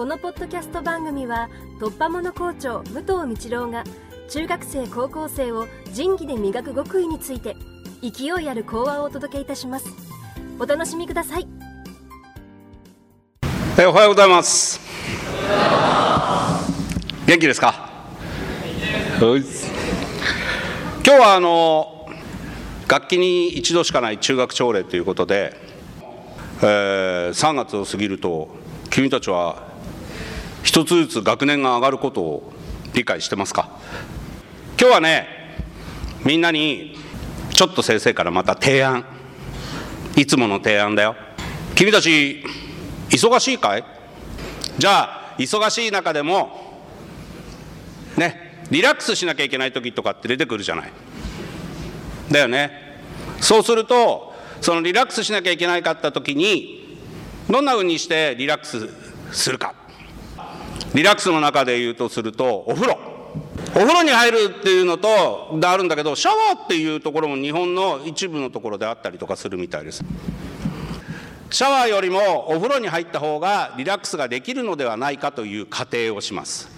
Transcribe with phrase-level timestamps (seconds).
[0.00, 3.84] このポッドキャスト番組は突破者校長武藤道郎が
[4.30, 7.54] 中学生高校生を仁義で磨く極意について
[8.00, 9.90] 勢いある講話をお届けいたします。
[10.58, 11.46] お楽しみください。
[13.78, 14.80] えおはようございます。
[17.26, 17.66] 元気ですか？
[19.20, 19.42] はい。
[21.04, 22.08] 今日はあの
[22.88, 25.54] 楽器に一度しかない中学朝礼ということで、
[26.62, 28.48] えー3月を過ぎると
[28.88, 29.68] 君たちは
[30.62, 32.52] 一つずつ学年が上がることを
[32.94, 33.78] 理解してますか？
[34.78, 35.26] 今日はね
[36.24, 36.96] みんなに
[37.52, 39.04] ちょっと先生からまた提案。
[40.16, 41.14] いつもの提案だよ。
[41.76, 42.44] 君たち
[43.10, 43.84] 忙しいかい？
[44.78, 46.82] じゃあ忙しい中でも
[48.16, 50.92] ねリラックスしなきゃいけない時とかって出てくるじゃない。
[52.30, 52.70] だよね。
[53.40, 56.98] そうするとそのリラックスしなきゃいけないかった時に
[57.48, 58.88] どんなふうにしてリラックス
[59.32, 59.74] するか。
[60.94, 62.98] リラックスの中で言うとするとお風呂。
[63.72, 70.04] お風呂に入るっていうのとであるんだけどシャワーっていうところも日本の一部のところであったりとかするみたいです。
[71.50, 76.68] シャワーよりもお風呂に入った方がリラックスができるのではないかという仮定をします。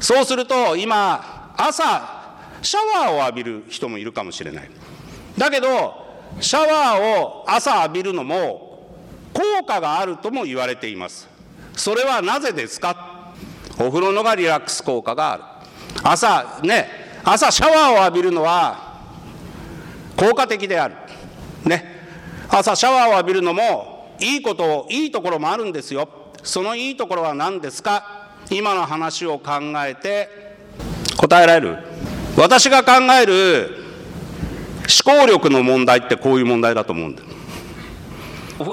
[0.00, 4.70] そうすると今朝シャワーを浴びる人もいるかもしれない。
[5.38, 6.04] だけど
[6.40, 8.90] シャワーを朝浴びるのも
[9.32, 11.28] 効果があるとも言われています。
[11.74, 13.13] それはなぜですか
[13.78, 15.42] お風呂のがリラックス効果がある。
[16.02, 16.88] 朝ね
[17.24, 19.00] 朝シャワーを浴びるのは
[20.16, 20.94] 効果的である。
[21.64, 21.92] ね。
[22.48, 26.08] 朝シャワーを浴びるのもいいこといいところもあるんですよ。
[26.42, 28.30] そのいいところは何ですか？
[28.50, 29.52] 今の話を考
[29.84, 30.56] えて
[31.16, 31.78] 答えられる？
[32.36, 33.82] 私が考える
[35.06, 37.22] 思考力の問題ってこういう問題だと思うんだ。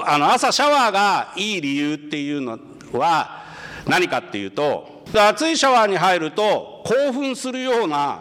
[0.06, 2.58] あの朝シャワーがいい理由っていうの
[2.92, 3.42] は
[3.86, 8.20] 何かっていうと熱いシャワーに入ると興奮するような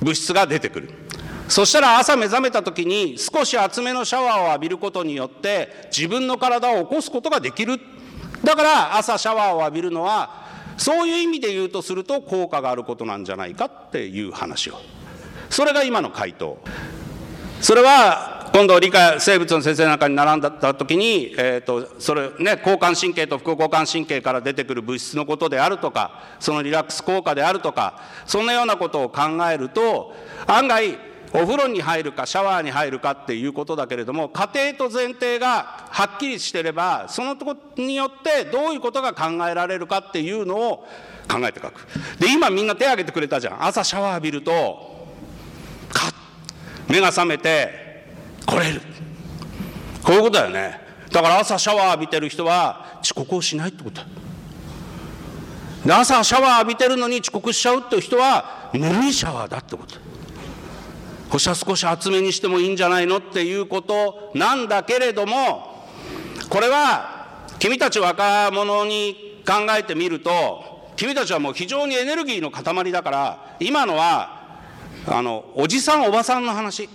[0.00, 0.90] 物質が出てくる。
[1.48, 7.78] そしたら朝目覚めた時に少し厚めのシャワーを浴びることによって自分の体を起こすことができる。
[8.42, 10.44] だから朝シャワーを浴びるのは
[10.76, 14.80] そういう意味で言うとすると効果があることなんじゃないかっていう話を。
[15.50, 16.58] それが今の回答。
[17.60, 29.22] それは今度理科生物の先生なんかに並んだ時に、えーとそれね、交感神経と副交感神経から出てくる物質のことであるとかそのリラックス効果であるとかそんなようなことを考
[29.52, 30.14] えると
[30.46, 30.96] 案外
[31.32, 40.86] お風呂に入るかシャワーに入るかっていうことだけれども家庭と前提がはっきりしてればそのとこによってどういうことが考えられるかっていうのを
[41.28, 41.88] 考えて書く。
[42.20, 43.64] で今みんな手挙げてくれたじゃん。
[43.66, 45.08] 朝シャワー浴びると
[45.92, 46.14] カッ
[46.88, 47.82] 目が覚めて
[48.46, 48.82] 来れる。
[50.02, 50.80] こういうことだよね。
[51.10, 54.00] だから朝シャワー浴びてる人は遅刻をしないってこと。
[54.00, 54.06] だ
[55.86, 59.96] で朝シャワー浴びてるのに遅刻しちゃうっていう人はぬるいシャワーだってこと。
[61.30, 64.30] こしは少し厚めにしてもいいんじゃないのっていうこと。
[64.34, 65.88] なんだけれども
[66.48, 74.58] これは君たち若者に考えてみると君たちはもう非常にエネルギーの塊だから今のは
[75.06, 76.88] あのおじさんおばさんの話。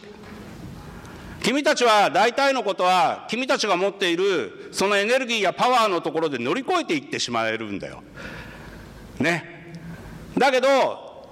[1.50, 8.04] 君たちは大体のことは君たちが持っているそのエネルギーやパワーのところで乗り越えていってしまえるんだよ。
[9.20, 9.74] ね。
[10.38, 11.28] だけど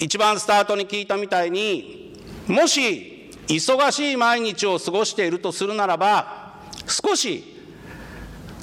[0.00, 6.56] 一番スタートに聞いたみたいにもし忙しい毎日を過ごしているとするならば
[6.88, 7.44] 少し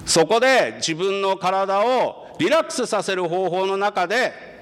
[0.06, 4.53] そこで自分の体をリラックスさせる方法の中で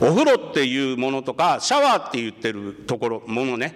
[0.00, 3.74] お風呂っていうものとかシャワーって言ってるところものね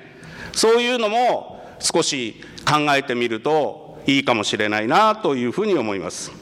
[0.53, 6.40] そういうのも少し考えてみるといいかもしれないなというふうに思います。